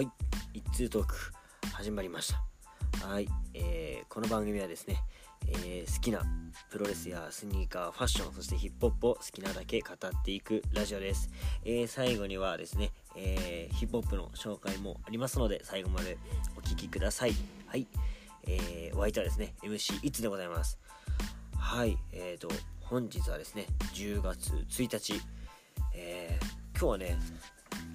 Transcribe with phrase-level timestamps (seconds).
[0.00, 0.10] はい。
[0.54, 1.14] 一通トーク
[1.74, 2.32] 始まりまし
[3.00, 3.06] た。
[3.06, 4.96] はい、えー、この番組はですね、
[5.46, 6.22] えー、好きな
[6.70, 11.28] プロレスやスニーカーファッションそしてヒップホップを好きなだけ語っていくラジオです、
[11.66, 16.16] えー、最後にはですね、えヒップホップの紹介もありますので最後まで
[16.56, 17.34] お聴きください。
[17.66, 17.86] はい。
[18.46, 20.78] えー、お相手はですね MC いつでございます。
[21.58, 21.98] はい。
[22.14, 22.48] えーと
[22.80, 25.20] 本日はですね10月1日。
[25.94, 27.18] えー、今日はね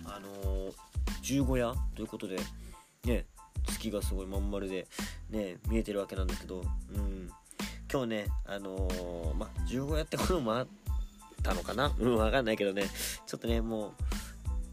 [0.05, 0.94] あのー、
[1.25, 2.37] 十五夜ということで
[3.03, 3.25] ね
[3.65, 4.87] 月がすごいまん丸で
[5.31, 6.61] ね見えてるわけなんですけど
[6.93, 7.31] うん。
[7.91, 10.67] 今日ねあのー、まあ十五夜ってこともあっ
[11.41, 11.91] たのかな？
[11.97, 12.83] うんわかんないけどね。
[13.25, 13.91] ちょっとねもう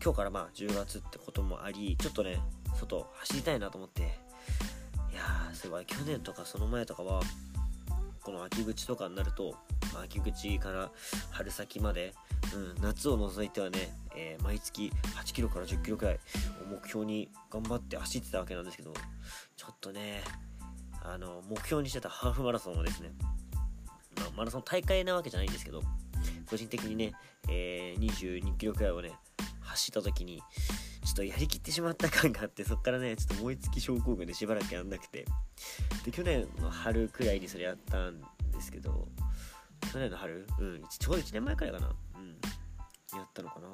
[0.05, 2.38] 今日からまあ10月ってこともありちょっとね
[2.79, 4.02] 外走りたいなと思って。
[4.02, 4.05] い
[5.15, 5.87] やーそうい。
[5.87, 7.23] 去年とかその前とかは
[8.23, 9.55] この秋口とかになると、
[9.95, 10.91] まあ、秋口から
[11.30, 12.15] 春先まで、
[12.55, 16.18] うん、夏を除いてはね、えー、毎月8キロから10キロくらいを
[16.71, 18.93] 目標に頑張って走ってたわけなんですけど
[19.57, 20.23] ちょっとね
[21.02, 23.13] あの目標にしてたハーフマラソンをですね、
[24.16, 25.83] まあ、マラソン大会なわけじゃないんですけど
[26.49, 27.13] 個人的にね、
[27.49, 29.13] えー、22キロくらいをね
[29.60, 30.43] 走った時に
[31.05, 35.24] ちょっとやりきってしまった感があってそっからねちょっと燃え尽き症候群でしばらくやんなくて
[36.05, 38.21] で去年の春くらいにそれやったん
[38.52, 39.09] ですけど
[39.93, 40.46] 去年の春？
[40.59, 41.90] うんちょうど1年前くらいかな。
[42.16, 43.18] うん。
[43.18, 43.68] やったのかな。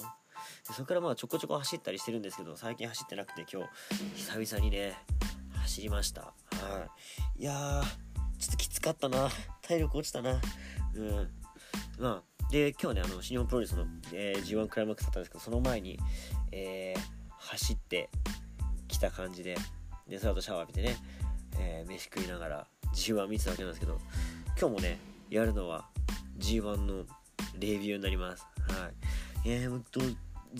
[0.62, 3.68] そこからまあちょこちょこ走ったりしてるんですけど最近走ってなくて今日
[4.14, 4.96] 久々にね
[5.54, 6.22] 走りました。
[6.22, 6.32] は
[7.36, 7.42] い。
[7.42, 7.82] いやー
[8.38, 9.28] ちょっときつかったな。
[9.62, 10.40] 体力落ちたな。
[10.94, 11.28] うん。
[11.98, 15.98] まあで今日ねあの新日本プロレスの、えー、G1 クライマックスだったんですけどその前に、
[16.52, 17.00] えー、
[17.36, 18.08] 走って
[18.86, 19.56] きた感じで
[20.08, 20.96] でその後シャワー浴びてね、
[21.58, 23.98] えー、飯食いながら G1 見てたわけなんですけど
[24.58, 25.88] 今日もねやるのは
[26.38, 27.04] G1 の
[27.58, 28.46] レビューになります。
[28.68, 29.50] はい。
[29.50, 29.82] えー、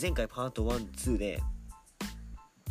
[0.01, 1.41] 前回パート12で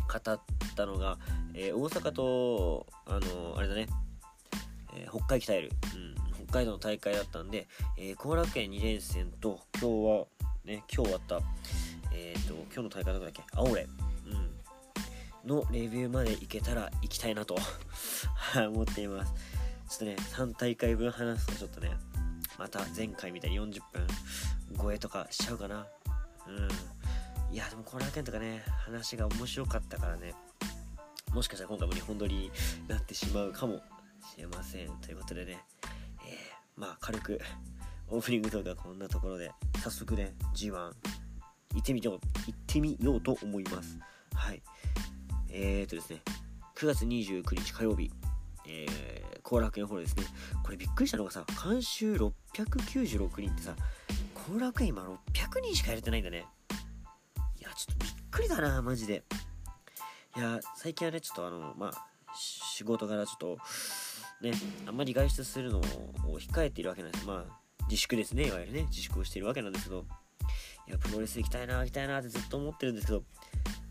[0.08, 0.40] 語っ
[0.76, 1.18] たのが、
[1.54, 3.86] えー、大阪とあのあれだね、
[4.94, 10.26] えー、北海鍛える、うん、北海道の大会だったんで後、えー、楽園2連戦と今日は
[10.64, 11.40] ね今日終わった
[12.12, 13.42] えっ、と今日の大会どこだっけ？
[13.54, 13.86] 青レ
[15.48, 17.56] のレビューまでいけたら行きたいなと
[18.70, 19.32] 思っています。
[19.88, 21.96] ちょっとね、3大会分話すとちょっとね、
[22.58, 24.06] また前回みたいに40分
[24.78, 25.86] 超えとかしちゃうかな。
[26.48, 27.54] うん。
[27.54, 30.34] いや、でもこの件とかね、話が面白かったからね、
[31.32, 32.50] もしかしたら今回も日本撮りに
[32.88, 33.80] なってしまうかも
[34.34, 34.90] しれません。
[35.00, 37.40] ということでね、えー、まあ軽く
[38.10, 39.50] オープニング動画こんなところで、
[39.82, 40.92] 早速ね、G1 行
[41.78, 43.98] ってみよう、行ってみようと思います。
[44.34, 44.62] はい。
[45.50, 46.22] えーとですね、
[46.76, 48.10] 9月29日火曜日、
[48.66, 50.24] えー、後楽園ホールですね。
[50.62, 53.74] これびっくりしたのがさ、監修696人ってさ、
[54.48, 56.46] 後楽園今600人しか入れてないんだね。
[57.58, 59.22] いや、ちょっとびっくりだな、マジで。
[60.36, 63.58] いや、最近はね、ちょっとあの、まあ、仕事柄ちょっと、
[64.40, 64.52] ね、
[64.86, 65.82] あんまり外出するのを
[66.40, 67.26] 控えているわけなんです。
[67.26, 67.60] まあ、
[67.90, 70.06] 自粛ですね、いわゆるね、自粛をしているわけなんですけど、
[70.86, 73.22] いや、プロレス行きたいな、行きたいなってずっと思ってるんですけど、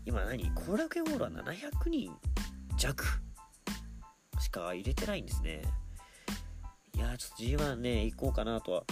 [0.04, 0.50] 今何？
[0.50, 2.16] 後楽園ホールは700人
[2.76, 3.04] 弱
[4.40, 5.62] しか入れてないんですね。
[6.94, 8.84] いやちょっと G1 ね、行こうかなとは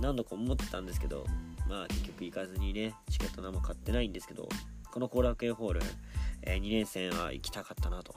[0.00, 1.24] 何度か思ってたんですけど、
[1.68, 4.48] まあ結局行かずにね、チケット何も買ってないんですけど、
[4.90, 5.80] この後楽園ホール、
[6.42, 8.14] えー、2連戦は行きたかったなと。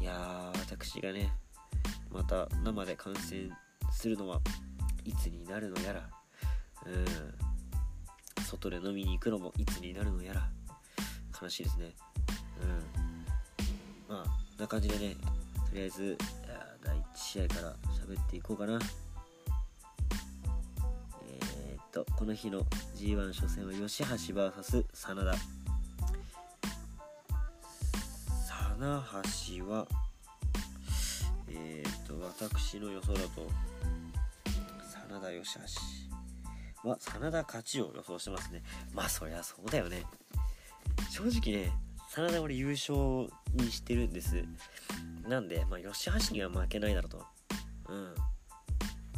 [0.00, 1.32] いやー、私がね、
[2.10, 3.50] また生で観戦
[3.92, 4.40] するのは
[5.04, 6.08] いつになるのやら、
[6.86, 10.48] うん、外で飲みに行くのもいつになるのやら、
[11.40, 11.94] 悲しいですね。
[12.62, 14.14] うん。
[14.14, 15.14] まあな感じでね
[15.70, 16.18] とりあえず
[16.82, 17.76] 第1試合から
[18.06, 18.78] 喋っていこうかな、
[21.90, 22.62] とこの日の
[22.96, 25.34] G1 初戦は吉橋 VS 真田
[28.78, 29.86] 真橋は
[31.48, 33.48] えー、と私の予想だと
[35.10, 35.58] 真田吉
[36.84, 38.62] 橋は真田勝ちを予想してますね。
[38.94, 40.04] まあそりゃそうだよね。
[41.10, 41.72] 正直ね
[42.08, 44.44] 真田俺優勝にしてるんです。
[45.28, 47.24] なんでまあ吉橋には負けないだろうと。
[47.88, 48.14] うん。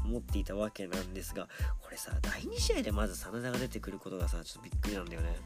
[0.04, 1.48] 思っていたわけなんですが
[1.80, 5.36] これさ第2試合でまず真田が出てくることがさちょっとびっくりなんだよね。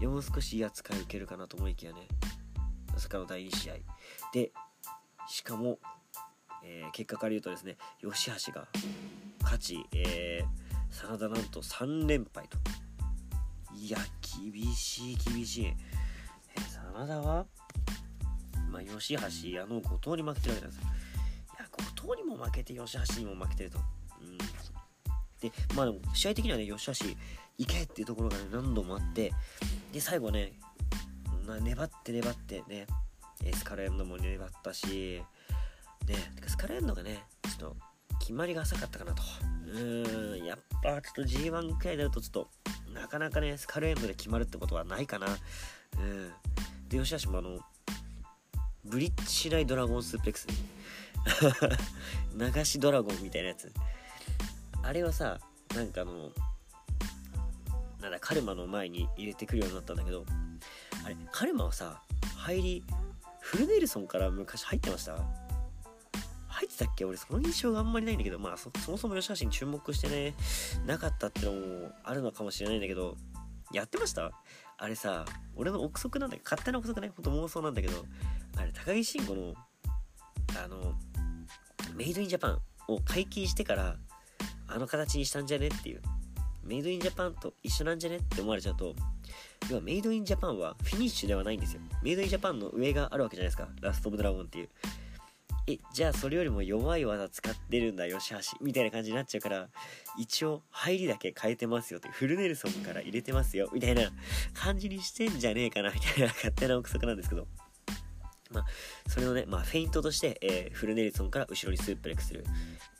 [0.00, 0.08] うん。
[0.10, 2.06] もう少しいい扱い受けるかなと思いきやね。
[2.92, 3.74] まさかの第2試合。
[4.32, 4.52] で
[5.28, 5.78] しかも、
[6.64, 8.66] えー、結果から言うとですね吉橋が
[9.42, 12.58] 勝ち、えー、真田なんと3連敗と。
[13.74, 13.98] いや、
[14.42, 15.66] 厳しい、厳しい。
[15.66, 15.74] え、
[16.60, 17.46] 真田は
[18.70, 20.86] まあ、吉橋、あの、後藤に負けてるわけなんですよ。
[22.00, 23.78] 藤にも負けて、吉橋にも負けてると。
[24.20, 24.38] うん。
[25.40, 26.92] で、まあでも、試合的にはね、吉橋、
[27.58, 29.32] 行けっていうところがね、何度もあって、
[29.92, 30.52] で、最後ね
[31.56, 32.86] 粘って粘ってね
[33.54, 35.22] スカレンドも粘ったし
[36.06, 36.14] ね
[36.46, 37.76] スカレンドがねちょっと
[38.20, 39.22] 決まりが浅かったかなと
[39.66, 42.48] うーんやっぱちょっと G1 くらいになるとちょっと
[42.92, 46.32] なかなかねスカルエンドで決まるってことはないかなうん
[46.88, 47.58] で吉橋もあの
[48.84, 50.46] ブリッジしないドラゴンスープレックス
[52.54, 53.72] 流しドラゴンみたいなやつ。
[54.82, 55.38] あれはさ
[55.74, 56.30] なんかあの
[58.00, 60.24] なんだカルマの前に入れてくるようになったんだけど
[61.04, 62.00] あれカルマはさ
[62.36, 62.84] 入り
[63.40, 65.16] フルネルソンから昔入ってました？
[66.48, 67.04] 入ってたっけ？
[67.04, 70.34] 俺その印象があんまりないんだけどまあそもそも吉橋に注目してね
[70.86, 73.16] なかったってのもあるのかもしれないんだけど
[73.72, 74.30] やってました？
[74.78, 75.24] あれさ
[75.56, 77.12] 俺の憶測なんだけど勝手な憶測ね。
[77.14, 78.04] ほんと妄想なんだけど
[78.56, 79.54] あれ高木慎吾の
[80.64, 80.94] あの
[81.98, 83.96] メイドインジャパンを解禁してから
[84.68, 86.00] あの形にしたんじゃねっていう。
[86.62, 88.94] メイドインジャパンと一緒なんじゃねって思われちゃうと
[89.70, 91.80] 要はメイドインジャパンはフィニッシュではないんですよ。
[92.04, 93.68] メイドインジャパンの上があるわけじゃないですか。
[93.80, 94.68] ラストオブドラゴンっていう。
[95.66, 99.68] えじゃあそれよりも弱い技使ってるんだ吉橋みたいな感じになっちゃうから
[100.16, 104.02] 一応入りだけ変えてますよってフルネルソンから入れてますよみたいな
[104.54, 107.46] 感じにしてんじゃねえかなみたいな勝手な憶測なんですけど。
[108.50, 108.66] まあ、
[109.08, 112.44] それのね、まあ、フェイントとして、えー、フルネルソンから後ろにスープレックする、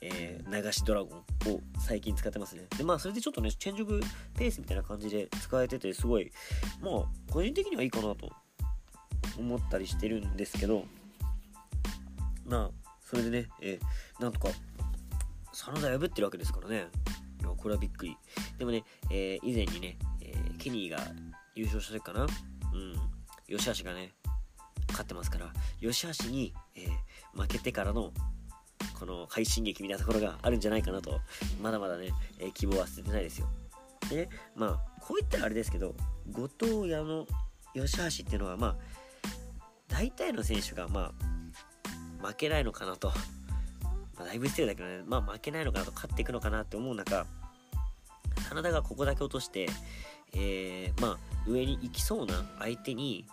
[0.01, 2.67] えー、流しドラゴンを最近使ってますね。
[2.77, 3.99] で、まあ、それでちょっとね、チェンジオブ
[4.37, 6.31] ペースみたいな感じで使えてて、すごい、
[6.81, 8.31] まあ、個人的にはいいかなと
[9.37, 10.85] 思ったりしてるんですけど、
[12.45, 14.49] まあ、それでね、えー、なんとか、
[15.51, 16.87] 真田破ってるわけですからね。
[17.41, 18.15] いや、これはびっくり。
[18.57, 20.99] でもね、えー、以前にね、えー、ケニーが
[21.55, 22.23] 優勝した時かな。
[22.23, 22.27] うん。
[23.47, 24.13] 吉橋がね、
[24.99, 28.11] 勝ってますから吉橋に、えー、負けてからの
[28.99, 31.21] この快進撃みたいなところがあるんじゃないかなと
[31.61, 33.47] まだまだね、えー、希望は捨ててないですよ。
[34.09, 35.95] でまあこういったらあれですけど
[36.31, 37.25] 後藤屋の
[37.73, 38.75] 吉橋っていうのはまあ
[39.87, 41.13] 大体の選手がま
[42.21, 43.07] あ負けないのかなと、
[44.17, 47.25] まあ、だいぶ失礼だけどねまあ負けないのかなと勝っていくのかなって思う中
[48.49, 49.67] 真田がここだけ落として、
[50.33, 51.17] えー、まあ
[51.47, 53.25] 上に行きそうな相手に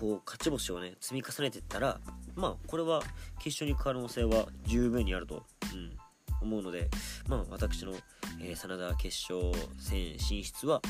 [0.00, 2.00] こう勝ち星をね積み重ねていったら
[2.34, 3.02] まあこれは
[3.38, 5.44] 決勝に行く可能性は十分にあると、
[5.74, 5.92] うん、
[6.40, 6.88] 思うので
[7.28, 7.92] まあ私の、
[8.40, 10.80] えー、真田決勝戦進出は、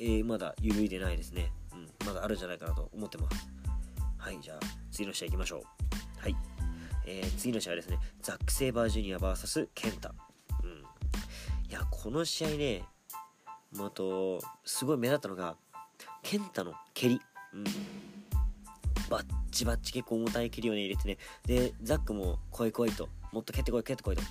[0.00, 3.46] えー、まだ揺るいでないですね、うん、まだあるんじゃないかなと思ってます。
[4.16, 4.58] はいじゃあ
[4.90, 5.60] 次の試合行きましょう。
[6.18, 6.36] はい、
[7.04, 10.14] えー、次の試合はですねザック・セイバージュニア VS ケンタ。
[10.64, 10.70] うん。
[11.68, 12.82] いやこの試合ね
[13.78, 15.56] あとすごい目立ったのが
[16.22, 17.20] ケンタの蹴り。
[17.52, 17.64] うん。
[19.08, 21.18] バッチバッチ結構重たい蹴りをね入れてね。
[21.46, 23.08] でザックも来い来いと。
[23.32, 24.22] もっと蹴ってこい蹴ってこいと。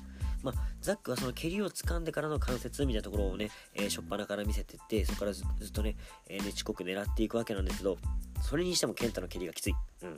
[0.43, 5.95] まあ、ザックはその蹴りを掴んでからの関節みたいなところをね、えー、初っ端から見せてってそこからずっとね、
[6.29, 7.97] えー、ねちこく狙っていくわけなんですけど
[8.43, 10.17] それにしてもケンタの蹴りがきつい、うん、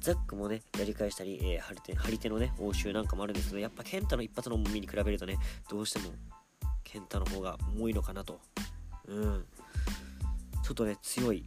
[0.00, 5.36] ザックもねやり返したり、えー、張り手張り手のね応酬なんかもあるんですけどやっぱケンタの一発の重みに比べるとね
[5.68, 6.14] どうしても
[6.84, 8.40] ケンタの方が重いのかなと。
[9.08, 9.44] うん。
[10.62, 11.44] ちょっとね強い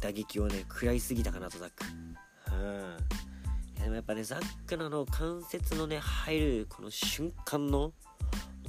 [0.00, 1.84] 打撃をね食らいすぎたかなとザック。
[2.52, 3.82] うん。
[3.82, 7.92] でもやっぱねザックのの関節のね入るこの瞬間の、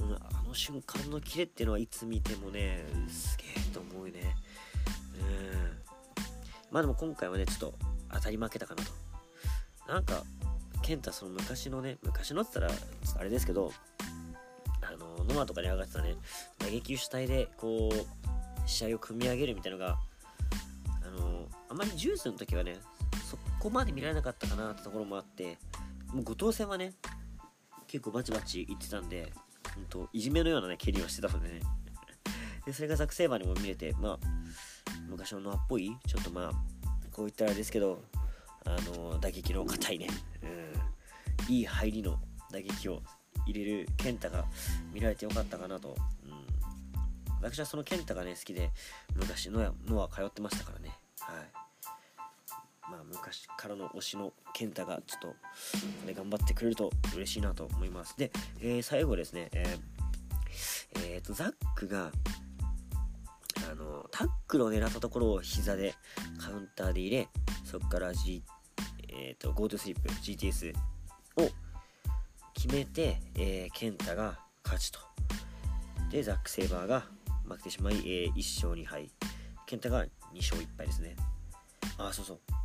[0.00, 4.36] うん、あの瞬間のキレっていうのはいつ見てもねすげえと思うね。
[5.20, 5.82] うん。
[6.70, 7.74] まあでも今回はねちょっと
[8.12, 8.92] 当たり負けたかなと。
[9.88, 10.22] なんか
[10.82, 13.72] 健太その昔のね昔のって言ったらあれですけど
[14.80, 16.16] あのノマとかに上がってたね
[16.58, 19.98] 打撃主体でこう試合を組み上げるみたいなのが
[21.72, 22.76] あまりジュースの時はね、
[23.30, 25.56] そこまで見られなかったかなってところもあって、
[26.12, 26.92] もう後藤戦はね、
[27.86, 29.32] 結構バチバチいってたんで、
[29.74, 31.60] ほんと、いじめのようなね、蹴りをしてたのでね。
[32.66, 34.18] で、それがザクセーバーにも見れて、まあ、
[35.08, 36.52] 昔のノアっぽい、ちょっとまあ、
[37.10, 38.02] こういったらあれですけど、
[38.66, 40.08] あの、打撃の硬いね、
[41.48, 42.18] うん、いい入りの
[42.52, 43.00] 打撃を
[43.46, 44.44] 入れる健太が
[44.92, 46.46] 見られてよかったかなと、うん、
[47.40, 48.70] 私はその健太がね好きで
[49.16, 50.90] 昔のノア通ってましたからね。
[51.18, 51.61] はい。
[52.92, 55.34] まあ、昔からの推しの健太がちょっとこ
[56.06, 58.18] れ頑張ってくれると嬉しいなと思います。
[58.18, 58.30] で、
[58.60, 62.12] えー、最後ですねえー、えー、とザックが
[63.70, 65.94] あのタックルを狙ったところを膝で
[66.38, 67.28] カウンターで入れ
[67.64, 68.42] そこから、G
[69.08, 70.74] えーと、GoTo スリップ GTS
[71.36, 71.48] を
[72.52, 74.98] 決めて、えー、ケンタが勝ちと。
[76.10, 77.04] でザック・セイバーが
[77.48, 79.10] 負けてしまい、えー、1勝2敗。
[79.66, 81.16] ケンタが2勝1敗ですね。
[81.96, 82.61] あそうそう。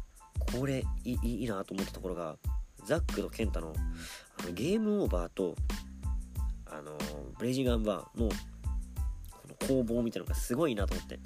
[0.52, 2.38] これいいいなと思ったところが
[2.86, 3.74] ザックとケンタの
[4.40, 5.56] あのゲームオーバーと
[6.66, 6.98] あの
[7.38, 8.36] ブレイジングアンバーのこ
[9.48, 11.20] の攻防みたいなのがすごいなと思って。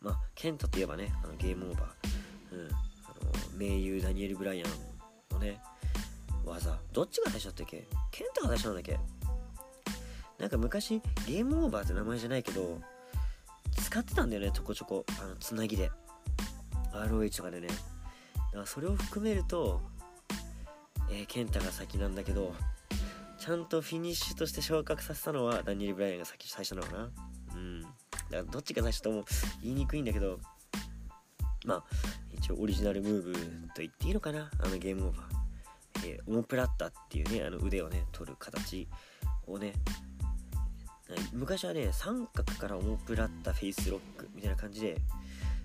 [0.00, 4.70] まあケンタといえばねあのゲームオーバー、うん、あの名優ダニエル・ブライアン
[5.32, 5.60] のね
[6.44, 6.78] 技。
[6.92, 7.86] どっちが最初だったっけ？
[8.12, 8.98] ケンタが最初なんだっけ？
[10.38, 12.80] なんか昔ゲームオーバーって名前じゃないけど
[13.82, 15.04] 使ってたんだよねちょこちょこ。
[15.20, 15.90] あのつなぎで。
[17.04, 17.68] ROH とかでね。
[17.68, 19.80] だからそれを含めると
[21.10, 22.54] えー、ケンタが先なんだけど
[23.38, 27.10] ちゃんとフィニッシュとして昇格させたのはダニエル・ブライアンが先最初なのかな。
[27.54, 27.82] うん。
[27.82, 27.92] だか
[28.32, 29.24] らどっちが最初とも
[29.62, 30.38] 言いにくいんだけど
[31.64, 31.84] まあ
[32.32, 33.38] 一応オリジナルムーブと
[33.76, 34.50] 言っていいのかな。
[34.62, 35.26] あのゲームオーバー、
[36.04, 38.88] えー、オモプラッタっていうねあの腕をね取る形
[39.46, 39.72] をね。
[41.32, 44.98] 昔はね三角からオモプラッタフェイスロックみたいな感じで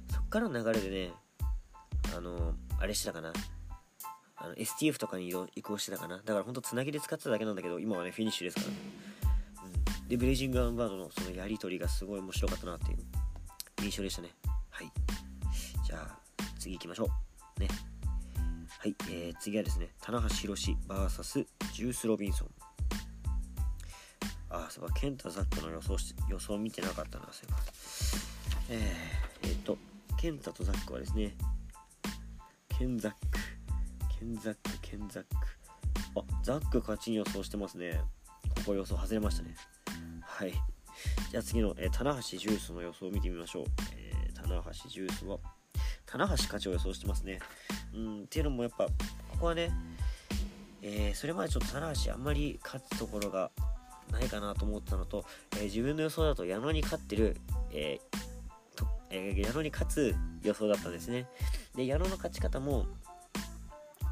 [0.10, 1.12] そっからの流れでね
[2.16, 3.34] あのあれしてたかな。
[4.36, 6.18] あの STF とかに移行してたかな。
[6.18, 8.74] だからほんとつなぎで使ってただけなんだけど今はねフィニッシュですから、ね
[10.02, 12.98] うん、でブレイジングアンバードのそのやり取りがすごい面白かったなっていう。
[13.84, 14.30] 印象でしたね。
[14.70, 14.92] はい。
[15.86, 16.18] じゃあ
[16.58, 17.10] 次行きましょ
[17.58, 17.60] う。
[17.60, 17.68] ね。
[18.80, 22.50] はい、えー、次はですね棚橋宏 VS ジュース・ロビンソン。
[24.50, 24.94] あそうか。
[24.94, 27.58] ケンタ・ザックの予想し予想見てなかったなそういえば。
[28.70, 29.78] えー、えー、っと
[30.18, 31.36] ケンタとザックはですね
[32.78, 33.18] ケンザック。
[34.20, 35.30] ケンザックケンザック。
[36.16, 38.02] あザック勝ちに予想してますね。
[38.50, 39.56] ここ予想外れましたね。
[40.22, 40.54] はい。
[41.30, 43.66] じゃあ次の、えー、棚橋ジュースの予想を見てみましょう、
[43.96, 45.38] えー、棚橋ジュースは
[46.06, 47.40] 棚橋勝ちを予想してますね。
[47.94, 48.92] うんっていうのもやっぱこ
[49.40, 49.72] こはね
[50.82, 53.52] えー、それまでちょっと棚橋あんまり勝つところが
[54.12, 55.26] ないかなと思ったのと、
[55.56, 57.38] えー、自分の予想だと矢野に勝ってる、
[57.72, 58.00] え
[59.14, 61.28] えー、矢野に勝つ予想だったんですね。
[61.76, 62.86] で矢野の勝ち方も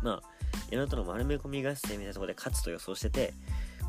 [0.01, 0.22] まあ、
[0.72, 3.34] 矢野との丸め込み合戦みたいなところで勝つと予想してて、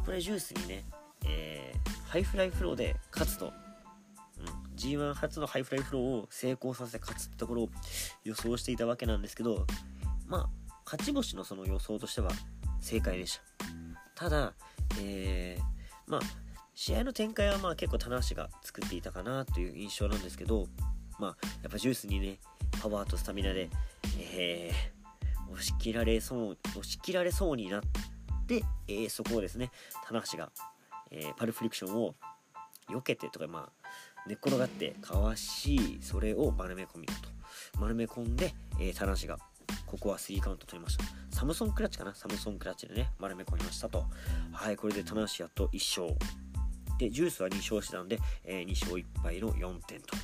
[0.05, 0.85] これジュースにね、
[1.27, 3.47] えー、ハイフライフローで勝つと、
[4.39, 7.69] うん、G1 初のハイフライフローを成功させて勝つってところを
[8.25, 9.67] 予想していたわけなんですけど、
[10.27, 10.49] まあ、
[10.85, 12.31] 勝ち星のその予想としては
[12.81, 13.41] 正解でし
[14.17, 14.25] た。
[14.27, 14.53] ただ、
[15.01, 16.21] えー、まあ、
[16.75, 20.67] 試合の展開はまあ結構棚橋が作っていたかなという印象なんですけど、
[21.23, 22.41] まあ、やっぱジュースにね、
[22.83, 23.71] パワーとスタミナで、
[24.19, 27.83] えー、押し切られそう押し切られそうになっ
[28.49, 29.71] て、えー、そこをですね
[30.05, 30.51] 棚橋が、
[31.13, 32.17] えー、パルフリクションを
[32.91, 33.89] 避けてとかまあ
[34.27, 37.15] 寝っ転がってかわしそれを丸め込みと。
[37.79, 39.39] 丸め込んで、えー、棚橋が
[39.87, 41.05] ここは3カウント取りました。
[41.31, 42.15] サムソンクラッチかな？
[42.17, 44.07] サムソンクラッチでね丸め込みましたと。
[44.53, 46.19] はいこれで棚橋やっと1勝。
[46.99, 50.17] でジュースは2勝してたんで、えー、2勝1敗の4点と。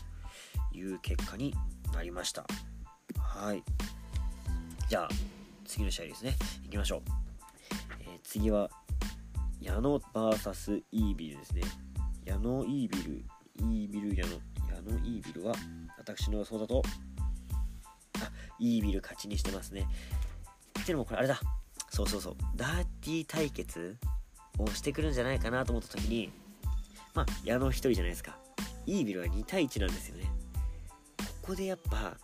[0.78, 1.54] いう結果に
[1.92, 2.47] なりました。
[3.18, 3.62] はい。
[4.88, 5.08] じゃあ
[5.64, 6.37] 次の試合ですね。
[6.64, 7.02] いきましょう、
[8.00, 8.70] えー、次は
[9.61, 11.62] 矢野 VS イービルですね。
[12.25, 13.25] 矢野イービル
[13.56, 15.54] イービル矢野矢野イービルは
[15.99, 16.82] 私の予想だと
[18.20, 19.87] あイービル勝ちにしてますね。
[20.80, 21.40] っていうのもこれあれだ。
[21.90, 22.37] そうそうそう。
[22.54, 23.97] ダーティー対決
[24.58, 26.30] をしてくるんじゃないかなと思った時に
[27.14, 28.38] まあ矢野1人じゃないですか。
[28.87, 30.38] イービルは2対1なんですよね。
[31.49, 32.14] ここでやっぱ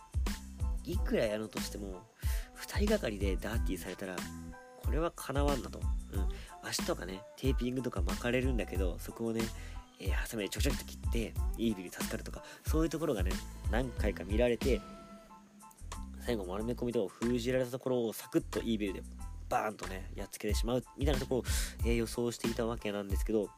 [0.83, 2.03] いくら矢野としても
[2.61, 4.15] 2人がかりでダーティーされたら
[4.83, 5.79] これはかなわんなと、
[6.13, 6.27] うん、
[6.61, 9.41] 足とかねテーピングとか巻かれるんだけどそこをね、
[9.99, 13.31] えー、ハサミでちょちょっと切ってイービル助かるとかそういうところがね
[13.71, 14.79] 何回か見られて
[16.23, 19.01] 最後丸め込みと封じられたところをサクッとイービルで
[19.49, 21.43] バーンとねやっつけてしまうみたいなところを、
[21.83, 23.49] えー、予想していたわけなんですけど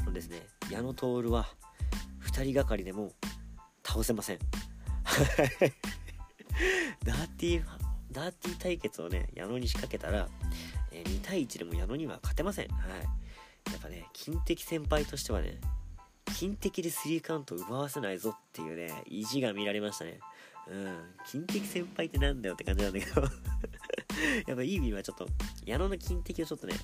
[0.00, 1.46] あのですね矢野徹は
[2.32, 3.12] 2人がかりでも
[3.84, 4.38] 倒せません。
[7.04, 7.64] ダーティー
[8.12, 10.28] ダーティー対決をね、矢野に仕掛けたら、
[10.92, 12.68] えー、2対1でも矢野には勝てません。
[12.68, 13.00] はい。
[13.70, 15.58] やっぱね、金敵先輩としてはね、
[16.36, 20.20] 金敵で3カウント奪わせないぞっていうね、意地が見られましたね。
[20.68, 20.98] うん。
[21.26, 23.22] 金敵先輩ってなんだよって感じなんだけど
[24.46, 25.26] やっぱいい意味はちょっと、
[25.64, 26.74] 矢野の金敵をちょっとね、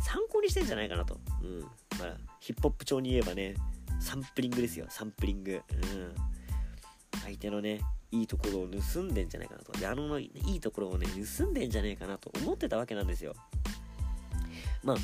[0.00, 1.20] 参考にしてんじゃないかなと。
[1.42, 1.60] うん。
[1.60, 1.68] ま
[2.06, 3.54] あ、ヒップホップ調に言えばね、
[4.00, 5.62] サンプリングですよ、サンプリング。
[5.70, 6.14] うん。
[7.24, 9.78] 相手のね、いいところを盗んでんじゃないかなと。
[9.80, 13.34] 矢野のいいところをね盗んでんじゃねえかなと思ってたわけなんですよ。
[14.84, 14.96] まあ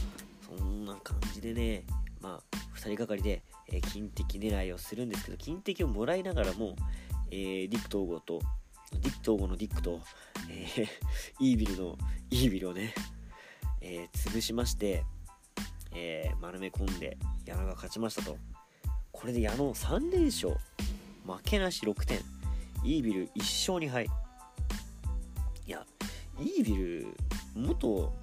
[0.47, 1.85] そんな感じでね
[2.21, 6.77] まあ2人がかりで、えー、金敵狙いをするんですけど金敵をもらいながらも、
[7.31, 8.41] えー、ディック統合と
[8.93, 10.01] ディック統合のディックと、
[10.51, 10.89] えー、
[11.41, 11.99] イービルの
[12.31, 12.95] イービルをね、
[13.81, 15.05] え、潰しまして、
[15.93, 18.37] えー、丸め込んで矢野が勝ちましたと。
[19.13, 20.57] これで矢野3連勝。
[21.29, 22.21] 負けなし6点。
[22.83, 24.07] イービル1勝2敗。
[25.67, 25.85] いや
[26.41, 27.15] イービル
[27.55, 28.15] 元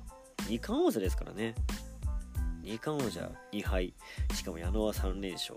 [0.49, 1.53] 二冠王者ですからね。
[2.63, 3.93] 二冠王者2敗。
[4.33, 5.55] しかも矢野は3連勝。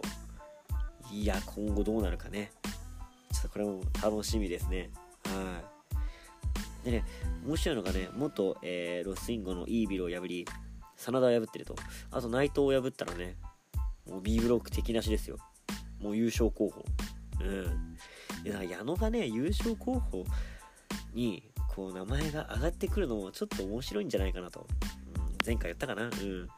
[1.11, 2.52] いや今後どうなるかね。
[3.33, 4.90] ちょっとこれも楽しみですね。
[5.25, 5.62] は
[6.85, 6.85] い。
[6.85, 7.05] でね
[7.47, 10.47] 面白いのがね元、えー、ロスインゴのイービルを破り
[10.97, 11.75] 真田を破ってると。
[12.11, 13.37] あと内藤を破ったらね
[14.07, 15.38] もう B ブロック敵なしですよ。
[15.99, 16.85] もう優勝候補。
[17.40, 17.97] うん。
[18.45, 20.25] だから矢野がね優勝候補
[21.14, 24.66] にこう名前が上がってくるのもちょっと面白いんじゃないかなと、
[25.16, 26.04] うん、前回言ったかな。
[26.04, 26.49] うん。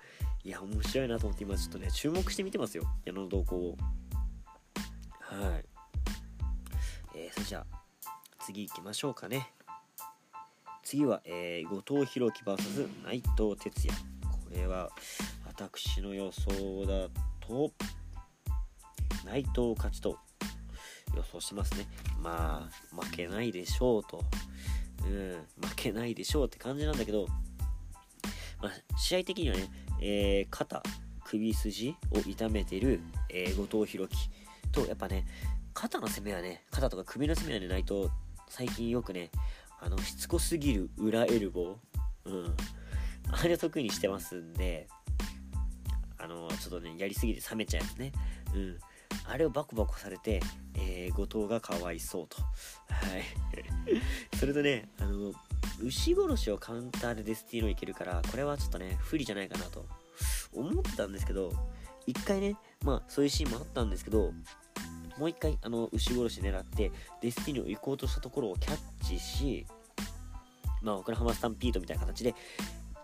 [0.42, 2.84] いや面白いなと思って今ちょっとね注目して見てますよ。
[3.04, 3.76] 矢野の動向を。
[5.20, 5.64] はい。
[7.14, 7.80] えー、それじゃあ
[8.46, 9.52] 次行きましょうかね。
[10.82, 13.98] 次は、えー、後藤弘樹 VS 内藤哲也。
[14.22, 14.90] これは
[15.46, 17.08] 私の予想だ
[17.46, 17.70] と
[19.24, 20.18] 内藤勝ちと
[21.16, 21.86] 予想しますね。
[22.22, 24.22] まあ負けないでしょうと。
[25.04, 27.26] うん負けないでしょうって感じなんだけど、
[28.60, 29.68] まあ、試合的にはね、
[30.00, 30.82] えー、肩
[31.24, 33.00] 首筋を痛めてる、
[33.30, 34.30] えー、後藤弘樹
[34.72, 35.26] とやっぱね
[35.72, 38.10] 肩の攻めはね肩とか首の攻めはねないと
[38.48, 39.30] 最近よくね
[39.80, 42.56] あのしつこすぎる裏エルボーうん。
[43.32, 44.88] あれを得意にしてますんで
[46.18, 48.12] あのちょっとねやりすぎて冷めちゃうやつね。
[48.54, 48.78] うん。
[49.30, 50.40] あれをバコバコされて、
[50.74, 52.42] えー、後藤がかわいそうと。
[52.42, 53.24] はい。
[54.36, 55.32] それとね、あの、
[55.80, 59.86] 牛殺しをカウンターでデスティーノいけるから、これはちょっとね、不利じゃないかなと
[60.52, 61.52] 思ったんですけど、
[62.06, 64.32] 一回ね、まあそういうシーンもあったんですけど、
[65.16, 66.90] もう一回、あの、牛殺し狙って、
[67.22, 69.64] デスティーノ行こうとしたところをキャッチし、
[70.82, 72.34] まあ、オクラハマスタンピートみたいな形で、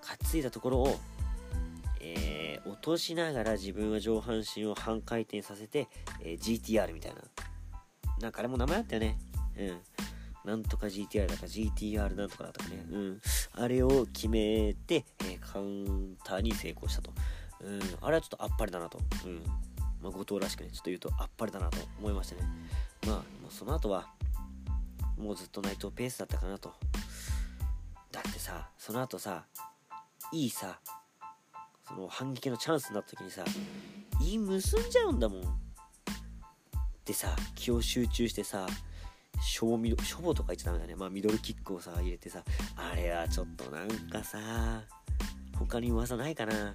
[0.00, 0.98] 担いだところを、
[2.14, 5.88] えー、落としながら自分は上半身を半回転させて、
[6.22, 7.22] えー、GTR みたいな。
[8.20, 9.18] なんかあれも名前あったよね。
[9.58, 9.80] うん。
[10.44, 12.84] なんとか GTR だか GTR なんとかだったかね。
[12.90, 13.20] うん。
[13.52, 17.10] あれを決めて、えー、カウンターに成功したと。
[17.62, 17.80] うん。
[18.00, 18.98] あれはちょっとあっぱれだなと。
[19.24, 19.42] うん。
[20.00, 22.42] まあ、後藤らしくね、ちょっと言うとあっぱれだなと思いましたね。
[23.06, 24.08] まあ、もうその後は、
[25.18, 26.74] もうずっと内藤ペースだったかなと。
[28.12, 29.46] だってさ、その後さ、
[30.32, 30.80] いいさ、
[31.86, 33.44] その反撃のチャンスになった時にさ、
[34.20, 35.42] いい結んじゃうんだもん。
[37.04, 38.66] でさ、気を集中してさ、
[39.40, 40.96] しょぼみ、しょぼとか言っちゃダメだね。
[40.96, 42.42] まあ、ミドルキックをさ、入れてさ、
[42.76, 44.82] あれはちょっとなんかさ、
[45.56, 46.74] 他に技ないかな。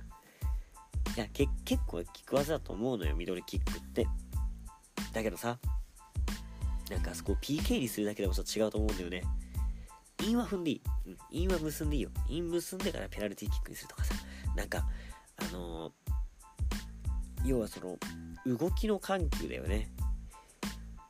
[1.16, 1.52] いや、結
[1.86, 4.08] 構効く技だと思うのよ、ミドルキックって。
[5.12, 5.58] だけどさ、
[6.90, 9.24] なんかそこ PK にするだけでもちょっと違うと思うんだよね。
[10.24, 10.82] インは踏んでいい。
[11.08, 12.10] うん、インは結んでいいよ。
[12.30, 14.14] イン結んでからペナルティーキックにするとかさ。
[14.56, 14.86] なんか、
[15.38, 15.94] あのー、
[17.46, 17.98] 要はその、
[18.46, 19.92] 動きの緩急だよね。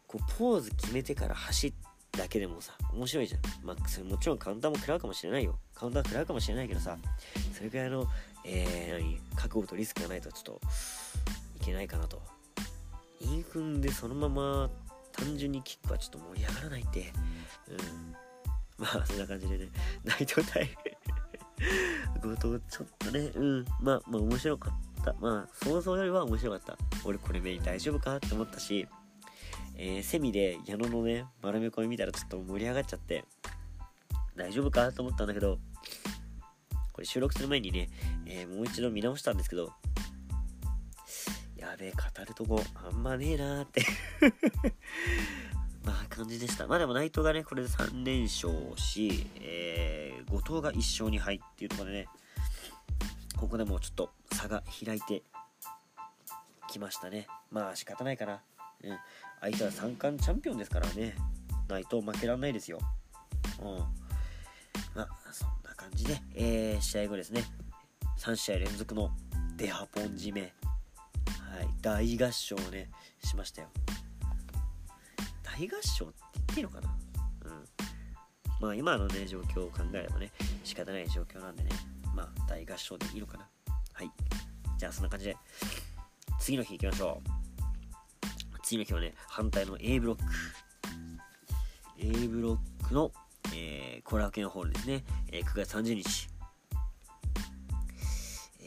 [0.08, 1.74] こう、ポーズ決めてから走っ
[2.18, 3.42] だけでもさ、面白いじゃん。
[3.66, 5.58] まあ、それもちろんカウンターも食らうかもしれないよ。
[5.74, 6.98] カウンター食らうかもしれないけどさ、
[7.54, 8.06] それぐらいの、
[8.46, 10.62] えー、何、覚悟とリスクがないとちょっと、
[11.62, 12.22] いけないかなと。
[13.22, 14.70] インフンでそのまま
[15.12, 17.14] 単純にキックはちょっと盛り上がらないって、
[17.70, 18.16] うん。
[18.78, 19.70] まあ、そんな感じでね、
[20.04, 20.70] 内藤対
[22.22, 25.14] 後藤、ちょっとね、うん、まあ、まあ、面白かった。
[25.20, 26.78] まあ、想像よりは面白かった。
[27.04, 28.88] 俺、これメイン大丈夫かって思ったし、
[29.78, 33.26] えー、セミで矢野のね、丸め込み見たらちょっと盛り上がっちゃって、
[34.36, 35.58] 大丈夫かと思ったんだけど、
[36.94, 37.90] これ収録する前にね、
[38.26, 39.72] えー、もう一度見直したんですけど、
[41.56, 43.86] やべえ、語るとこあんまねえなーって
[45.84, 46.68] まあ感じでした。
[46.68, 52.08] まあでも内藤がね、これで3連勝し、えー、後藤が1勝2敗っていうところでね、
[53.38, 55.24] ここでもうちょっと差が開いて
[56.70, 57.28] きましたね。
[57.50, 58.42] まあ仕方ないかな。
[58.84, 58.98] うん。
[59.42, 61.16] 相手は三冠チャンピオンですからね。
[61.68, 62.80] 内藤負けらんないですよ。
[63.62, 64.02] うん。
[64.94, 67.44] まあ、そんな感じで、えー、試合後ですね、
[68.20, 69.10] 3試合連続の
[69.56, 70.52] デハポン締め、はい、
[71.82, 72.90] 大合唱をね、
[73.24, 73.70] しましたよ。
[75.62, 76.96] 大合唱って言っていいのかな？
[77.46, 77.66] うん。
[78.60, 80.32] まあ今のね、状況を考えればね、
[80.64, 81.70] 仕方ない状況なんでね、
[82.16, 83.48] まあ大合唱でいいのかな？
[83.94, 84.12] はい。
[84.78, 85.38] じゃあそんな感じで、
[86.40, 87.30] 次の日行きましょう。
[88.64, 90.24] 次の日はね、反対の A ブロック。
[92.00, 93.12] A ブロックの、
[93.54, 95.04] えー、コラーケンホールですね。
[95.32, 96.28] えー、9月30日。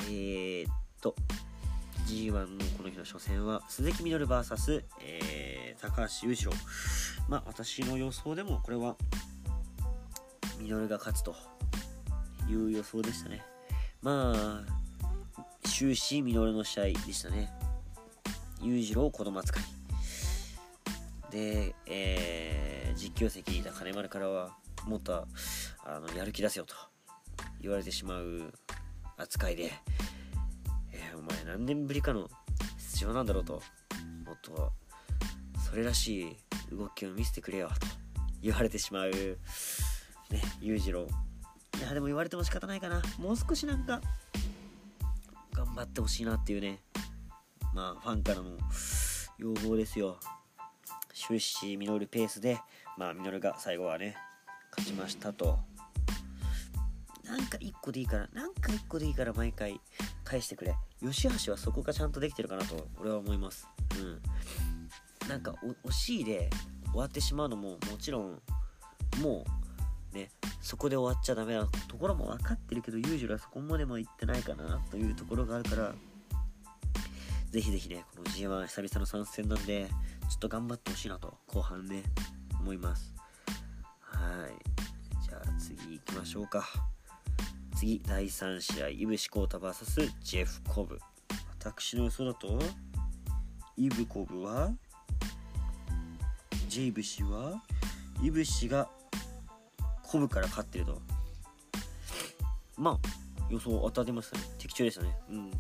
[0.07, 1.17] えー、っと、
[2.15, 2.47] G1 の
[2.77, 6.53] この日の初戦は、鈴木みのる VS、えー、高橋裕次郎。
[7.29, 8.97] まあ、私の予想でも、これは、
[10.61, 11.35] ミノルが勝つと
[12.49, 13.43] いう予想でしたね。
[14.01, 17.53] まあ、終始ミノルの試合でしたね。
[18.63, 19.65] 裕次郎子供扱い。
[21.33, 25.27] で、えー、実況席にいた金丸からは、もっと
[25.85, 26.75] あのやる気出せよと
[27.61, 28.53] 言われてしまう
[29.17, 29.73] 扱いで、
[31.15, 32.29] お前何年ぶりかの
[32.93, 33.63] 出場なんだろうと、
[34.25, 34.73] もっと
[35.65, 36.37] それらしい
[36.71, 37.87] 動きを見せてくれよと
[38.43, 39.11] 言われてしまう。
[39.11, 39.39] ね
[40.61, 41.07] 裕次郎。
[41.79, 43.03] いやでも言われても仕方ないかな。
[43.19, 44.01] もう少しなんか
[45.53, 46.81] 頑張ってほしいなっていうね。
[47.75, 48.57] まあファンからの
[49.39, 50.19] 要望ですよ。
[51.13, 52.61] 終始実るペースで
[52.97, 54.17] まあ実が最後はね
[54.77, 55.59] 勝ちましたと。
[57.25, 59.81] なんか1個でいいからなんか1個でいいから毎回
[60.25, 60.77] 返してくれ。
[61.01, 63.69] 吉橋はそこがちゃんとできてるかなと俺は思います。
[63.99, 65.29] うん。
[65.29, 66.51] なんか惜しいで
[66.91, 68.43] 終わってしまうのももちろん
[69.23, 69.45] も
[70.13, 75.95] うねそこで終わっちゃダメなところも分かってるけどユージュはそこまでも行ってないかなというところがあるから
[77.51, 79.89] ぜひぜひねこの G1 久々の参戦なんで
[80.29, 82.03] ちょっと頑張ってほしいなと後半ね
[82.61, 83.15] 思います。
[84.01, 85.29] はい。
[85.29, 86.65] じゃあ次行きましょうか。
[87.85, 90.99] 次第3試合イブシコータ VS ジェフ・コブ。
[91.61, 92.59] 私の予想だと
[93.77, 94.73] イブコブは
[96.67, 97.63] ジェイブシは
[98.23, 98.89] イブシが
[100.03, 101.03] コブから勝ってると。
[102.79, 102.99] まあ
[103.51, 104.45] 予想当たってましたね。
[104.57, 105.15] 的中でしたね。
[105.29, 105.49] うん。
[105.49, 105.51] い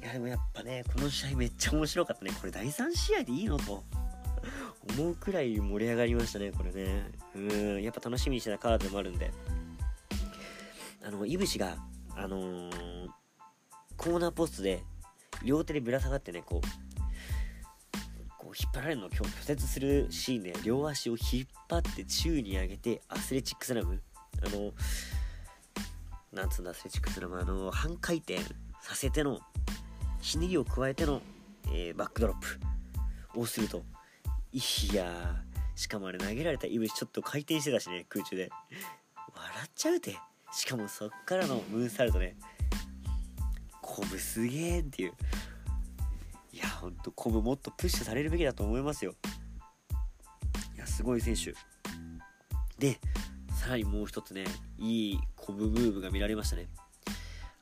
[0.00, 2.30] やでもやっぱねこの試合めっちゃ面白かったね。
[2.40, 3.84] これ第3試合でいいのと。
[4.88, 7.10] 思うくらい盛り上がりましたねこれね。
[7.34, 7.38] う
[7.76, 7.82] ん。
[7.82, 9.30] やっぱ楽しみにしてたカードでもあるんで。
[11.06, 11.76] あのいぶしが
[12.16, 13.08] あのー、
[13.96, 14.82] コーナーポストで
[15.44, 16.66] 両手でぶら下がってねこう
[18.38, 24.02] こう引っ張られるのを拒絶するシーンで両足を引っ張って宙に上げてアスレチックスラム。
[24.44, 24.72] あの
[26.32, 27.38] なんつうんだアスレチックスラム。
[27.38, 28.38] あの半回転
[28.82, 29.40] させての
[30.20, 31.22] ひねりを加えての、
[31.72, 32.36] え、バックドロッ
[33.34, 33.84] プをすると。
[34.52, 34.60] い
[34.94, 35.44] や
[35.76, 38.50] しかもあれ投げられたいぶしちょっと回転してたしね空中で。
[39.34, 40.16] 笑っちゃうて。
[40.56, 42.34] しかもそっからのムーンサルトね。
[43.82, 45.12] コブすげえっていう。
[46.50, 49.14] いやほんとコブもっとプッシュされるべきだと思いますよ。
[50.74, 51.52] いやすごい選手。
[52.78, 52.98] で
[53.54, 54.44] さらにもう一つね
[54.78, 56.68] いいコブムーブが見られましたね。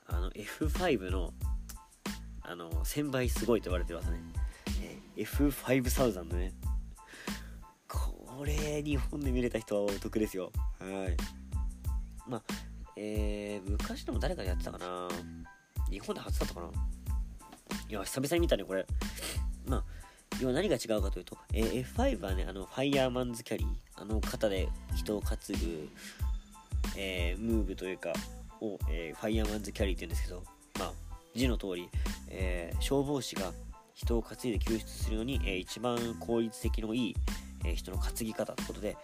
[0.06, 1.34] あの F5 の
[2.42, 4.20] あの1000倍すごいと言われてますね、
[5.16, 6.52] え F5000 ね。
[7.88, 10.52] これ日本で見れた人はお得ですよ。
[10.78, 11.16] はい。
[12.28, 15.08] まあえー、昔でも誰かやってたかな。
[15.90, 16.68] 日本で初だったかな。
[17.88, 18.86] いや、久々に見たね、これ。
[19.66, 19.84] まあ、
[20.40, 25.88] 要は何が違うかというと、えー、F5 はね、あの、ファイヤーマンズキャリー、あの、肩で人を担ぐ、
[26.96, 28.12] えー、ムーブというか、
[28.60, 30.42] を、えー、ファイヤーマンズキャリーって言うんですけど、
[30.78, 30.92] まあ、
[31.34, 31.88] 字の通り、
[32.28, 33.52] えー、消防士が
[33.94, 37.16] 人を担いで救出するのに、えー、一番効率的のいい、
[37.64, 38.96] えー、人の担ぎ方ってことで、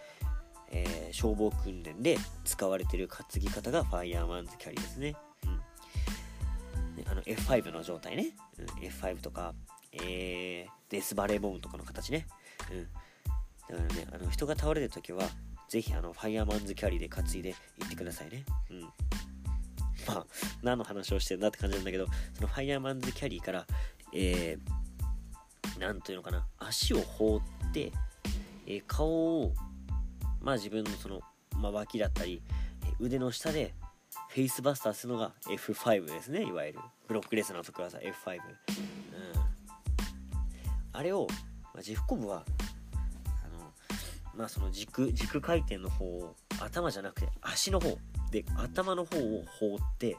[0.71, 5.15] えー、消防訓練で使われてる担ぎ方がファイヤーマンズキャリーですね。
[5.45, 8.31] うん、あの F5 の状態ね。
[8.57, 9.53] うん、F5 とか、
[9.93, 12.25] えー、デスバレーボーンとかの形ね。
[12.71, 12.83] うん、
[13.75, 15.23] だからね、あの人が倒れてる時は、
[15.67, 17.53] ぜひあのファイヤーマンズキャリーで担いでい
[17.85, 18.45] ってくださいね。
[18.69, 18.81] うん。
[20.07, 20.25] まあ、
[20.63, 23.67] 何の話をしてんだって感じなんだけど、そのファイヤーマンズキャリーから、
[24.13, 27.91] えー、なんというのかな、足を放って、
[28.65, 29.53] えー、顔を
[30.41, 31.21] まあ自分のその、
[31.57, 32.41] まあ、脇だったり
[32.99, 33.73] 腕の下で
[34.29, 36.79] フェイスバスターするのが F5 ですねいわゆる。
[37.07, 38.39] ブロックレスナーとください F5、うん、
[40.93, 41.27] あれを、
[41.73, 42.45] まあ、ジェフコブは
[43.43, 43.71] あの
[44.35, 47.97] まあその軸軸回転の方を頭じゃなくて足の方。
[48.31, 50.15] で頭の方を放って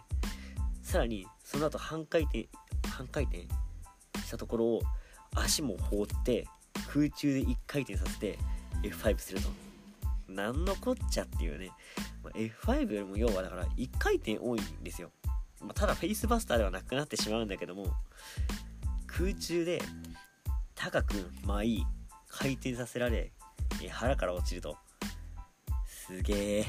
[0.83, 2.47] さらにその後半回転
[2.91, 3.47] 半回転
[4.19, 4.83] したところを
[5.35, 6.47] 足も放って
[6.93, 8.39] 空中で1回転させて
[8.83, 9.72] F5 すると。
[10.33, 11.71] なんのこっちゃっていうね、
[12.23, 15.11] ま、F5 よりも要はだから1回転多いんですよ、
[15.61, 17.87] まあ、ただフェイスバスターではなくなってしまうんだけども
[19.07, 19.81] 空中で
[20.75, 21.87] 高く舞い
[22.29, 23.33] 回転させられ
[23.89, 24.77] 腹から落ちると。
[25.87, 26.67] すげえ。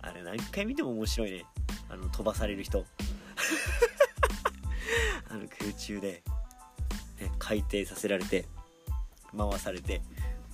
[0.00, 1.44] あれ何回見ても面白いね。
[1.88, 2.84] あの飛ばされる人。
[5.28, 6.22] あの空中で、
[7.20, 8.46] ね、回転させられて
[9.36, 10.00] 回されて。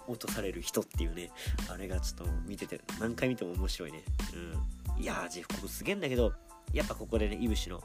[0.06, 1.30] 落とされる人っていうね
[1.70, 4.02] あれがちょっと見てて何回見ても面白いね。
[4.34, 5.02] うん。
[5.02, 6.32] いやージェフコブすげえんだけど
[6.72, 7.82] やっぱここでねいぶしの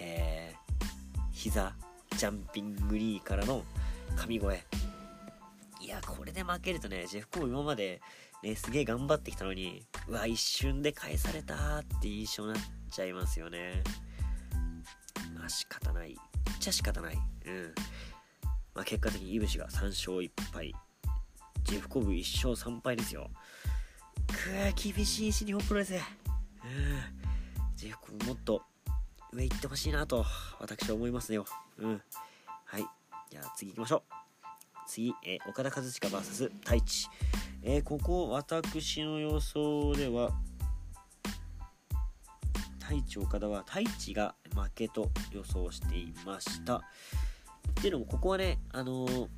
[0.00, 0.84] えー、
[1.32, 1.74] 膝
[2.16, 3.62] ジャンピングリーからの
[4.16, 4.64] 神声。
[5.80, 8.00] いやこれで負けるとねジェフコブ今まで
[8.42, 13.82] ねすげえ頑張ってきたのにうわ一瞬で返されたって印象になっちゃいますよね。
[15.36, 16.12] まあ仕方ない。
[16.14, 17.14] っちゃ仕方ない。
[17.14, 17.74] うん。
[18.74, 20.74] まあ結果的にイブシが3勝1敗。
[21.64, 23.30] ジェフコブ1勝3敗ですよ。
[24.28, 25.94] くー、厳しいし、日本プロレス。
[25.94, 26.00] うん。
[27.74, 28.62] ジェフコブもっと
[29.32, 30.24] 上行ってほしいなと、
[30.60, 31.44] 私は思いますよ。
[31.78, 32.02] うん。
[32.64, 32.84] はい。
[33.30, 34.14] じゃあ次行きましょう。
[34.86, 37.08] 次、えー、岡田和親 VS 太一、
[37.62, 40.30] えー、ここ私の予想では
[42.80, 46.80] 太一岡田は太一が負けと予想していましたっ
[47.80, 49.28] ていうのもここはねあのー、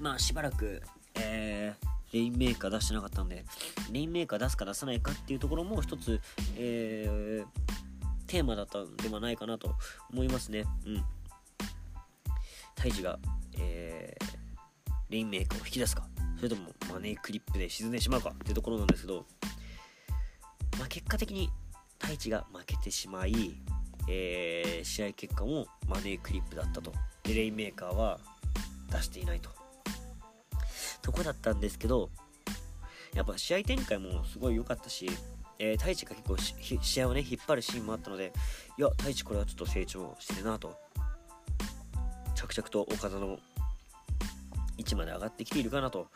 [0.00, 0.82] まあしばらく
[1.16, 3.44] えー、レインメーカー出してなかったんで
[3.90, 6.20] レインメーカー出すか出さないかっていうところも一つ、
[6.56, 7.46] えー、
[8.26, 9.74] テーマだったんではないかなと
[10.12, 10.64] 思いますね。
[10.86, 11.04] うん。
[12.76, 13.18] 太一が、
[13.58, 14.24] えー、
[15.10, 19.24] レインメーカーを引き出すかそれともマネークリップで沈んでしまうかっていうところなんですけど、
[20.78, 21.50] まあ、結果的に
[22.00, 23.54] 太一が負けてしまい、
[24.08, 26.92] えー、試合結果もマネークリップだったと。
[27.22, 28.18] でレインメーカーは
[28.90, 29.61] 出していないと。
[31.02, 32.10] とこだったんですけど
[33.14, 35.10] やっぱ試合展開もすごい良かったし、
[35.58, 38.32] えー、太一が結構試合をね引っ張るシーンもあったので
[38.78, 40.76] いや太一これはちょっと成長してるなと
[42.34, 43.38] 着々と岡田の
[44.78, 46.08] 位置まで上がってきているかなと、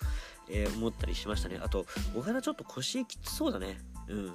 [0.49, 1.61] えー、思ったりしましたね。
[1.63, 3.79] あと岡田ちょっと腰きつそうだね。
[4.09, 4.27] うん。
[4.27, 4.35] ちょっ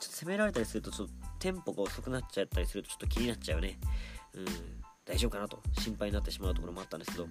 [0.00, 3.78] と攻められたりするとちょっとテンポが遅くなっちゃったりするとちょっと気になっちゃうね。
[4.34, 4.44] うん。
[5.04, 7.26] 大丈夫かなと心配になってしまうところもあったんですけど。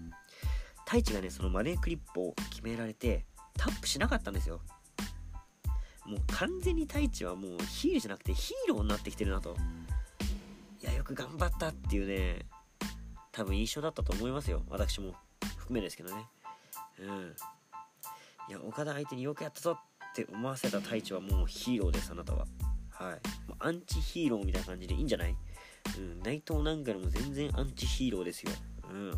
[0.85, 3.25] 太一がねそのマネークリップを決められて
[3.57, 4.61] タップしなかったんですよ。
[6.05, 9.55] もう完全に太一はもうヒールじゃなくてヒーローになってきてるなと。
[10.81, 12.45] いやよく頑張ったっていうね
[13.31, 14.61] 多分印象だったと思いますよ。
[14.69, 15.15] 私も
[15.57, 16.27] 含めですけどね。
[16.99, 17.35] うん。
[18.49, 22.45] いや岡田相手によくやったぞって思わせた太一はもうヒーローですあなたは。
[22.89, 23.47] はい。
[23.47, 25.35] もうアンチヒーローみたいな感じでいいんじゃない？
[25.97, 26.19] うん。
[26.21, 28.51] 内藤なんかでも全然アンチヒーローですよ。
[28.91, 29.13] うん。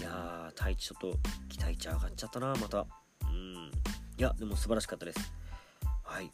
[0.00, 1.18] いやー太一ちょっと
[1.50, 2.86] 期待値上がっちゃったなまた。
[3.22, 3.70] うん。
[4.16, 5.32] いやでも素晴らしかったです。
[6.02, 6.30] はい。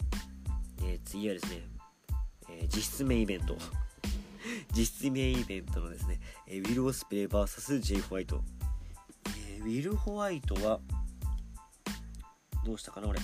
[0.80, 1.62] で次はですね、
[2.48, 3.58] えー、実質メイベント。
[4.72, 8.44] 実質メイベントのですね、えー、ウィル・オスプレイ VS ジェイ・ホワイト、
[9.36, 10.78] えー、ウィル・ホワイトは
[12.64, 13.18] どうしたかな俺。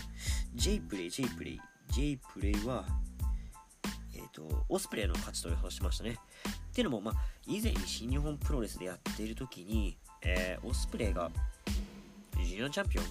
[0.55, 1.61] J プレイ J プレイ。
[1.93, 2.85] J プレイは
[4.13, 6.19] えっ、ー、とオスプレイの勝ちと予想しましたね。
[6.73, 7.15] っていうのもまあ
[7.47, 11.31] 以前に新日本プロレスでやっている時にえー、オスプレイが
[12.45, 13.05] ジュニアチャンピオン。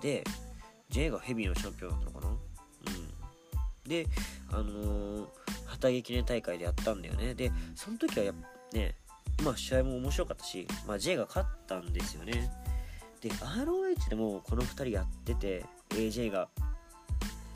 [0.00, 0.24] で
[0.88, 2.28] J がヘビーのチャンピオンだったのかな？
[2.28, 2.38] うん。
[3.88, 4.06] で
[4.50, 5.26] あのー、
[5.66, 7.34] 旗揚記念大会でやったんだよね。
[7.34, 8.32] でその時はや
[8.72, 8.94] ね
[9.44, 12.50] まあ試合も面白かったし、まあ、J が勝ったんですよね。
[13.20, 16.48] で ROH でもこの2人やってて AJ が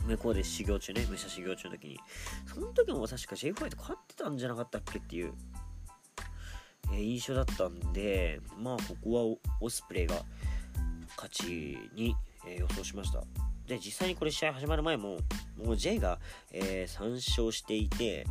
[0.06, 1.06] 向こうで修行中ね。
[1.08, 1.98] 武者修行中の時に。
[2.46, 5.32] その時も確か J ファイト勝ってたんじゃなかったっけっていう
[6.92, 10.16] え印象だったんで、まあ、ここはオスプレイが
[11.16, 12.14] 勝ちに、
[12.46, 13.22] え予想しました。
[13.66, 15.18] で、実際にこれ試合始まる前も、
[15.56, 16.18] もう J が、
[16.52, 18.26] えー、3勝していて、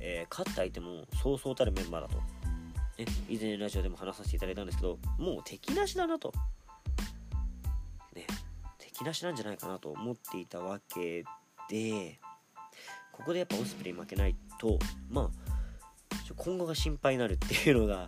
[0.00, 2.16] え、勝った相手もそうそうたるメンバーだと。
[2.98, 6.32] ね、以前ラジオでも話させていただいたんですけど、もう敵なしだなと。
[8.14, 8.26] ね、
[8.78, 11.24] 敵なしなんじゃないかなと思っていたわけ
[11.68, 12.18] で、
[13.12, 14.78] ここでやっぱオスプレイ負けないと、
[15.10, 15.47] まあ、
[16.36, 18.06] 今後が心配になるっていうのが、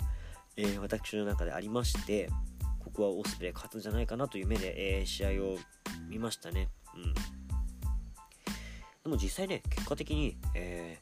[0.56, 2.28] えー、私の中でありまして
[2.78, 5.58] ここはオスプレイ勝つんじゃないかなという目で、えー、試合を
[6.08, 7.20] 見ましたね、うん、で
[9.06, 10.98] も実際ね結果的に、え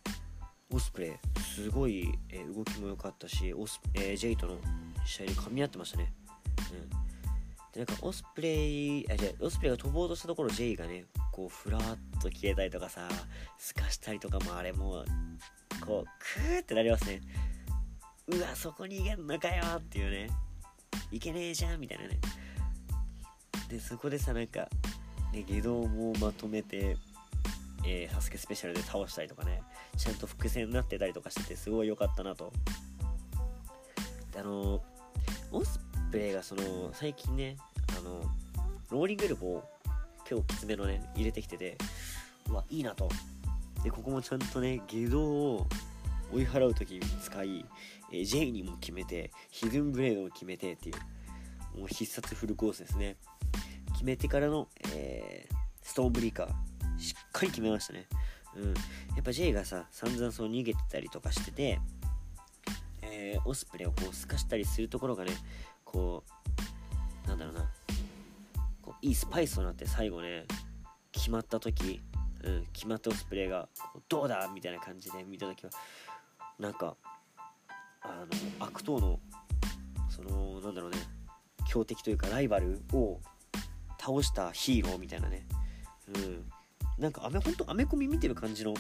[0.71, 4.59] ー、オスプレイすごい、え動きも良かったしオス、えジェイとの
[5.05, 6.13] 試合に噛み合ってましたね、
[6.73, 7.09] うん。
[7.73, 11.81] でなんかオスプレイあじゃオスプレイが飛ぼうとしたところジェイがねこうふらっ
[12.23, 13.09] と消えたりとかさ
[13.59, 15.05] すかしたりとかもあれも
[15.85, 17.21] こうクーってなりますね。
[18.29, 20.31] うわそこに行けんのかよっていうね。
[21.11, 22.19] いけねえじゃんみたいなね。
[23.69, 24.69] でそこでさなんか
[25.33, 26.97] ね下道もまとめて
[27.85, 29.63] えー、サスケスペシャルで倒したりとかね。
[29.97, 32.53] ちゃんと伏線になってたりとかしててすごい良かったなと。
[34.33, 34.83] であの
[35.51, 37.57] オスプレイがその最近ね
[37.99, 38.23] あの
[38.91, 39.63] ローリングエルボー
[40.25, 41.79] 結構きつめのね入れてきてて
[42.49, 43.09] うわいいなと。
[43.83, 45.67] でここもちゃんとね下道を
[46.33, 47.65] 追い払う時に使い、
[48.13, 53.17] えー、J にも決めてヒズンブレードを決めてっていうもう必殺フルコースですね。
[53.93, 56.49] 決めてからの、えー、ストーンブリーカー
[56.99, 58.07] しっかり決めましたね。
[58.57, 58.69] うん。
[58.69, 58.75] や
[59.21, 61.81] っぱ J がさ散々そう逃げてたりとかしてて
[63.11, 65.33] えー、オスプレイをこう透かしたりするところがね
[65.85, 66.23] こ
[67.27, 67.71] うなんだろうな
[68.83, 70.47] こういいスパイスとなって最後ね
[71.13, 72.01] 決まった時
[72.45, 73.69] うん、決まったオスプレイが
[74.09, 75.71] どうだみたいな感じで見た時は
[76.59, 76.97] なんか
[78.03, 78.25] あ
[78.61, 79.19] の悪党の
[80.09, 80.99] そのなんだろうね
[81.69, 83.21] 強敵というかライバルを
[84.01, 85.47] 倒したヒーローみたいなね。
[86.15, 86.45] うん。
[86.99, 88.75] なんかアメ本当アメコミ見てる感じの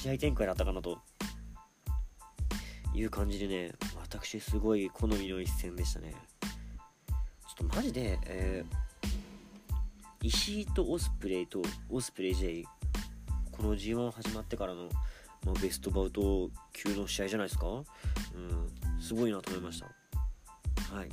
[0.00, 0.98] 試合展開だったかなと。
[2.94, 6.14] いう感じでね私すごい好みの一戦でしたね。
[7.56, 8.76] ちょっとマジで、えー、
[10.22, 12.64] 石井とオスプレイとオスプレイ J
[13.50, 14.88] この G1 始まってからの、
[15.44, 17.66] まあ、ベストバウト級の試合じゃないですか？
[17.66, 17.84] うん
[19.02, 19.86] すごいなと思いました。
[20.94, 21.08] はい。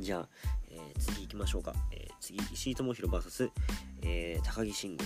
[0.00, 0.28] じゃあ、
[0.70, 3.50] えー、次行きましょうか、えー、次石井智弘 VS、
[4.02, 5.04] えー、高木慎吾。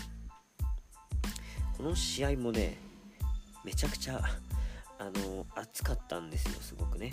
[1.77, 2.79] この試合もね
[3.65, 4.21] めちゃくちゃ
[5.01, 7.13] あの熱かったんですよすごくね。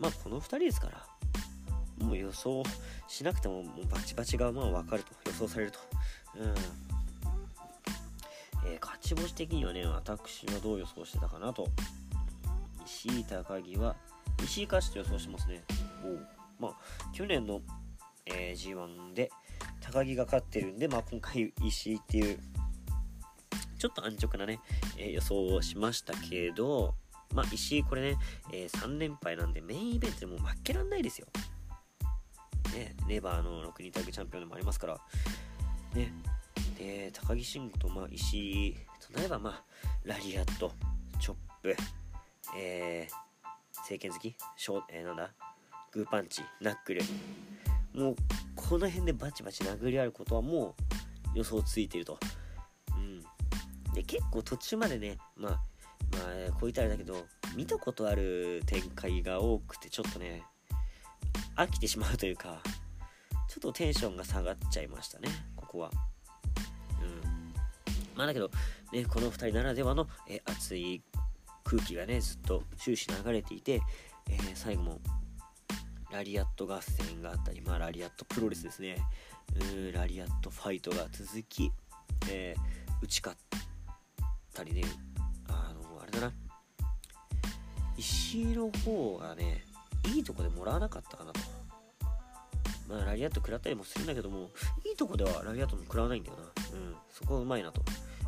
[0.00, 1.06] まあこの2人ですから。
[2.04, 2.62] もう予想
[3.08, 5.78] しなくてももうバチバチがまあ分かると予想されると。
[6.36, 6.54] うん。
[8.66, 11.68] えー、勝ち星的にはね私はどう予想してたかなと。
[12.86, 13.96] 石井高木は
[14.42, 15.62] 石井勝ちと予想してますね。
[16.60, 16.74] おまあ
[17.12, 17.60] 去年の、
[18.26, 19.30] えー、G1 で
[19.80, 22.38] 高木が勝ってるんで、まあ、今回石井っていう
[23.78, 24.60] ちょっと安直なね、
[24.96, 26.94] えー、予想をしましたけど、
[27.34, 28.16] まあ、石井これね、
[28.50, 31.26] えー、3連敗なんでメインイベントでも負けらんないですよ。
[32.74, 35.00] ね、ネバーの6人タッグチャンピオンでもありますから、
[35.94, 36.12] ね、
[36.78, 39.64] で、高木慎吾と、まあ、石井となれば、まあ、
[40.04, 40.72] ラリアット、
[41.20, 41.76] チョップ、
[42.56, 45.32] えー、政権好き、ショー、えー、なんだ、
[45.92, 47.00] グーパンチ、ナックル、
[47.94, 48.16] もう、
[48.56, 50.74] この辺でバチバチ殴り合うことはも
[51.34, 52.18] う予想ついてると。
[52.96, 53.22] うん。
[53.94, 55.58] で結構途中までねまあま
[56.48, 57.24] あこう言ったらだけど
[57.56, 60.42] 見たことある展開が多くてちょっとね
[61.56, 62.60] 飽きてしまうというか
[63.48, 65.90] ちょっとテンションが下がっちゃいましたねここは。
[67.00, 67.54] うん。
[68.16, 68.50] まあだけど
[68.92, 71.02] ねこの2人ならではの、え熱い
[71.62, 73.80] 空気がねずっと終始流れていて、
[74.28, 75.00] えー、最後も
[76.10, 78.96] ラリアット合戦があったり、まあ、ラリアットプロレスですね。
[79.60, 81.70] うんラリアットファイトが続き、
[82.30, 83.38] えー、打ち勝っ
[84.52, 84.82] たりね
[85.48, 86.32] あのあれだな。
[87.96, 89.64] 石の方がね
[90.08, 91.40] いいとこでもらわなかったかなと。
[92.88, 94.50] まあラリアット食らったりもするんだけども
[94.84, 96.42] いいとこではラリアットも食らわないんだよな。
[96.42, 96.46] う
[96.80, 96.94] ん。
[97.10, 97.82] そこはうまいなと。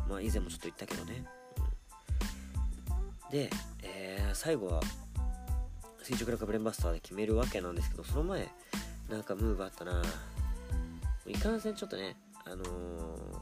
[0.09, 1.25] まあ以前もちょっと言ったけどね、
[3.25, 3.49] うん、で、
[3.83, 4.81] えー、最後は
[6.01, 8.47] 垂直落下ブレンバスターで決めるわけなんですけどその前
[9.09, 10.01] なんかムーブあったな。
[11.25, 13.37] いかんせんちょっとねあのー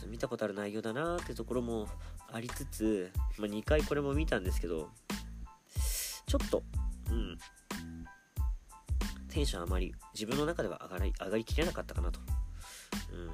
[0.00, 1.86] と見たことある内容だなってところも
[2.32, 4.88] ありつつ、まあ、2回これも見たんですけど
[6.26, 6.62] ちょっと
[7.10, 7.38] うん。
[9.30, 12.20] テンションあまり自分の中では上がり上がりきれなかったかなと
[13.12, 13.26] うん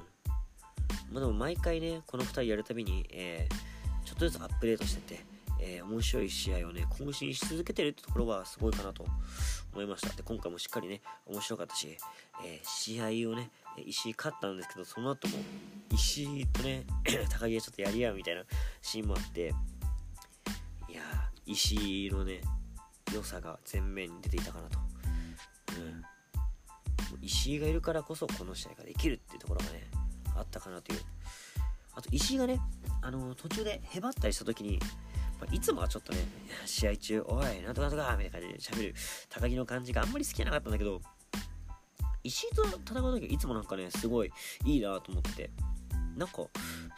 [1.11, 9.05] まあでも毎回ねこの2人やるたびに、えー、ちょっとずつアップデートしててえー、面白い試合をね、更新し続けてるってところはすごいかなと
[9.73, 10.15] 思いました。
[10.15, 11.97] で、今回もしっかりね、面白かったし、
[12.45, 13.49] えー、試合をね、
[13.85, 15.37] 石井勝ったんですけど、その後も
[15.91, 16.85] 石井とね、
[17.29, 18.43] 高木がちょっとやり合うみたいな
[18.81, 19.53] シーンもあって、
[20.89, 21.01] いや
[21.45, 22.41] 石井のね、
[23.13, 24.86] 良さが前面に出ていたかなと。
[27.27, 29.83] 石井がいるからこそこの試合ができるっていうところがね、
[30.35, 31.01] あったかなという。
[31.93, 32.59] あと石井がね、
[33.01, 34.79] あの途中でへばったりした時に、
[35.39, 36.19] まあ、いつもはちょっとね、
[36.65, 38.95] 試合中、おい、なんとかなんとかみたいな感じで喋る
[39.29, 41.01] 高木の感じがあんまり好きじゃなかったんだけど、
[42.23, 44.31] 石井と戦う時はいつもなんかね、すごい
[44.63, 45.51] いいなと思って、
[46.15, 46.49] なんか、そ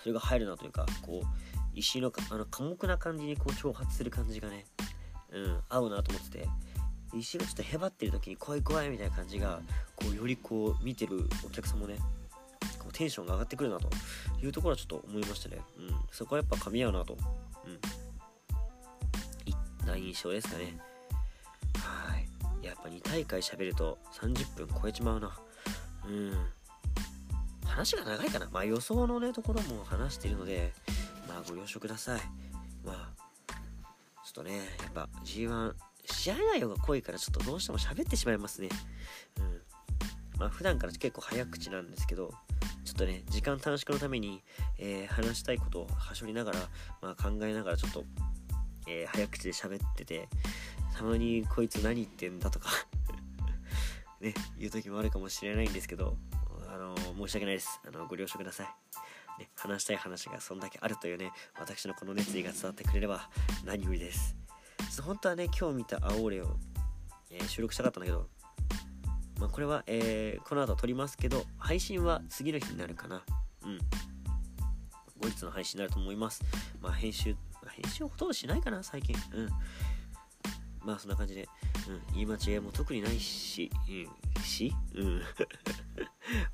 [0.05, 1.27] れが入るなというか、こう、
[1.73, 4.65] 石井のあの寡黙な感じにこう挑発する感じがね、
[5.31, 6.49] うん、合うなと思ってて、
[7.13, 9.61] 石がちょっとへばってる時に怖い怖いみたいな感じが、
[9.95, 11.97] こう、よりこう、見てるお客さんもね、
[12.77, 13.89] こうテンションが上がってくるなと
[14.41, 15.61] いうところはちょっと思いましたね。
[15.77, 17.17] うん、そこはやっぱ噛み合うなと。
[17.65, 17.69] う
[19.85, 19.87] ん。
[19.89, 20.77] な印象ですかね。
[21.77, 22.65] はい。
[22.65, 25.37] やっぱ2大会喋ると30分超えちまうな。
[26.07, 26.33] うん。
[27.65, 28.49] 話が長いかな。
[28.51, 30.73] まあ予想のね、ところも話しているので、
[31.27, 32.21] まあご了承ください。
[32.85, 33.53] まあ、
[34.25, 35.73] ちょっとね、やっぱ G1、
[36.13, 38.69] 試合内容が濃いからちょっとどうしても喋ってしまいますね。
[39.39, 39.61] うん。
[40.39, 42.31] まあ普段から結構早口なんですけど、
[42.83, 44.43] ちょっとね、時間短縮のために、
[44.77, 46.59] えー、話したいことをはしょりながら、
[47.01, 48.03] まあ考えながらちょっと
[48.89, 50.27] えー、早口で喋ってて
[50.97, 52.69] たまにこいつ何言ってんだとか
[54.19, 56.17] ね言う時もあるかもしれないんですけど
[56.67, 63.29] あの申し訳ないですあのご了承ください、ね、話したい話がそんだけあるというね私のこの熱意が伝わってくれれば
[63.63, 64.35] 何よりです
[65.01, 66.57] 本当はね今日見た「アオーレを」
[67.31, 68.27] えー、収録したかったんだけど
[69.39, 73.23] まあ、これは、えー、この後撮りますけど配信は次の日になるかな
[73.63, 73.79] うん
[75.21, 76.43] 後日の配信になると思います
[76.81, 77.37] まあ編集
[77.67, 79.15] 編集ほとんどしないかな、最近。
[79.33, 79.49] うん。
[80.83, 81.47] まあそんな感じで、
[81.87, 83.69] うん、言い間違いも特にないし、
[84.35, 85.21] うん、しうん。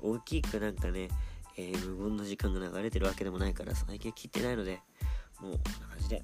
[0.00, 1.08] 大きくなんかね、
[1.56, 4.82] えー、無言の時間が流れてるわけでもないから、最近切ってないので、
[5.40, 6.22] もうこんな感じで、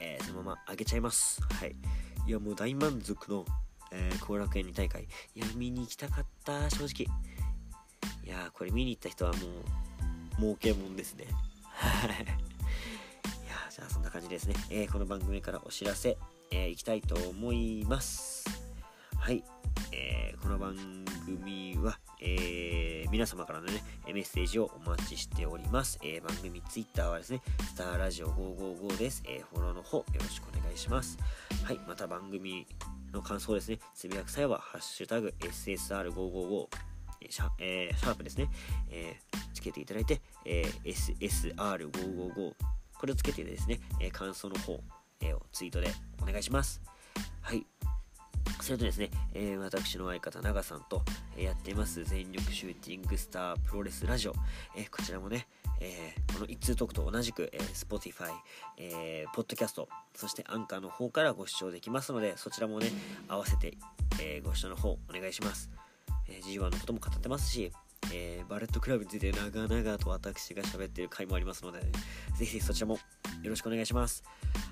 [0.00, 1.42] えー、そのまま上げちゃいます。
[1.42, 1.74] はい。
[2.26, 3.44] いやもう大満足の
[3.92, 5.06] えー、後楽園2大会。
[5.34, 7.06] いや見に行きたかった正直。
[8.24, 11.26] いやこれ見に行った人はもう儲けもんですね。
[11.64, 12.10] はい。
[12.10, 16.16] いやじゃあそんな感じですね、えー、この番組からお知らせ、
[16.50, 18.44] えー、いきたいと思います。
[19.16, 19.42] はい、
[19.92, 20.76] えー、この番
[21.24, 25.98] 組は、えー、皆様からのね、メッセージをお待ちしております。
[26.02, 29.22] えー、番組ツイッターはですね、スターラジオ555です。
[29.26, 31.18] え、フォローの方よろしくお願いします。
[31.64, 32.66] はい、また番組
[33.12, 36.68] の感想ですね、つぶやく際は、ハッシュタグ SSR555、
[37.28, 38.48] シャ,、えー、シャープですね、
[38.90, 44.80] えー、つけていただいて、えー、SSR555、これをつけてですね、えー、感想の方、
[45.20, 45.88] えー、をツイートで
[46.22, 46.80] お願いします。
[47.40, 47.66] はい。
[48.60, 51.02] それとですね、えー、私の相方、長さんと、
[51.36, 54.34] やっています、全力シューティングスタープロレスラジオ。
[54.76, 55.48] えー、こちらもね、
[55.80, 58.30] えこの一通トークと同じく、え Spotify、
[58.76, 62.90] えー、Podcast、そしてアンカーの方からご視聴できますので、そちらもね、
[63.28, 63.78] 合わせて、
[64.20, 65.70] えご視聴の方お願いします。
[66.28, 67.72] え G1 のことも語ってますし、
[68.12, 71.86] えバレットクラブについて長々と私が喋っている回もありますので、ね、
[72.36, 72.94] ぜひそちらも
[73.42, 74.22] よろしくお願いします。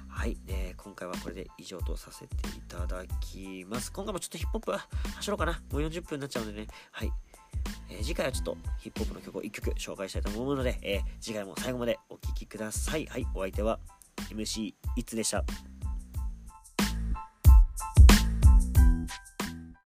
[0.08, 3.92] はい、えー、今回はこれで以上とさせていただきます。
[3.92, 4.72] 今回もちょっとヒップホップ
[5.16, 5.52] 走ろうかな。
[5.70, 6.66] もう40分になっちゃうのでね。
[6.90, 7.12] はい。
[7.90, 13.06] えー、次回はちょっとヒップホップの曲を1曲紹介したいと思うので、えー、次回も最後までお聴きください。
[13.06, 13.78] はい、お相手は
[14.30, 15.44] MC いつでした。